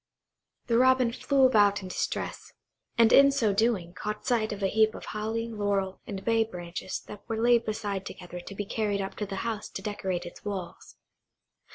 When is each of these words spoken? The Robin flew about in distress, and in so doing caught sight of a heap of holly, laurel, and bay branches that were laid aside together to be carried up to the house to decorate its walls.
The 0.65 0.79
Robin 0.79 1.11
flew 1.13 1.45
about 1.45 1.83
in 1.83 1.87
distress, 1.89 2.53
and 2.97 3.13
in 3.13 3.29
so 3.29 3.53
doing 3.53 3.93
caught 3.93 4.25
sight 4.25 4.51
of 4.51 4.63
a 4.63 4.67
heap 4.67 4.95
of 4.95 5.05
holly, 5.05 5.47
laurel, 5.47 6.01
and 6.07 6.25
bay 6.25 6.43
branches 6.43 6.99
that 7.05 7.21
were 7.29 7.37
laid 7.39 7.67
aside 7.69 8.03
together 8.07 8.39
to 8.39 8.55
be 8.55 8.65
carried 8.65 8.99
up 8.99 9.15
to 9.17 9.27
the 9.27 9.35
house 9.45 9.69
to 9.69 9.83
decorate 9.83 10.25
its 10.25 10.43
walls. 10.43 10.95